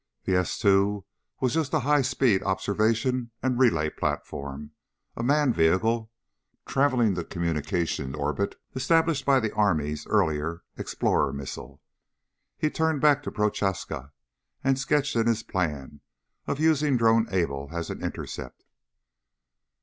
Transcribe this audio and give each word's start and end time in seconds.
The 0.23 0.35
S 0.35 0.57
two 0.57 1.05
was 1.39 1.53
just 1.53 1.75
a 1.75 1.81
high 1.81 2.01
speed 2.01 2.41
observation 2.41 3.29
and 3.43 3.59
relay 3.59 3.91
platform; 3.91 4.71
a 5.15 5.21
manned 5.21 5.53
vehicle 5.53 6.09
traveling 6.65 7.13
the 7.13 7.23
communication 7.23 8.15
orbit 8.15 8.59
established 8.73 9.27
by 9.27 9.39
the 9.39 9.53
Army's 9.53 10.07
earlier 10.07 10.63
Explorer 10.75 11.31
missiles. 11.33 11.81
He 12.57 12.71
turned 12.71 12.99
back 12.99 13.21
to 13.21 13.31
Prochaska 13.31 14.11
and 14.63 14.79
sketched 14.79 15.15
in 15.15 15.27
his 15.27 15.43
plan 15.43 16.01
of 16.47 16.59
using 16.59 16.97
Drone 16.97 17.27
Able 17.29 17.69
as 17.71 17.91
an 17.91 18.03
intercept. 18.03 18.63